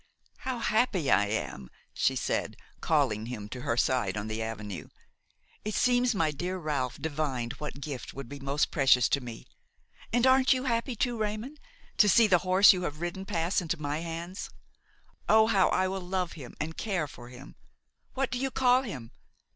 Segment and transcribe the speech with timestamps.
[0.37, 4.87] "How happy I am!" she said, calling him to her side on the avenue.
[5.63, 9.45] "It seems my dear Ralph divined what gift would be most precious to me.
[10.11, 11.57] And aren't you happy too, Raymon,
[11.97, 14.49] to see the horse you have ridden pass into my hands?
[15.29, 17.55] Oh I how I will love him and care for him!
[18.15, 19.11] What do you call him?